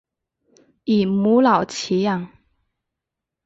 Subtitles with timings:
[0.85, 2.31] 以母老乞养。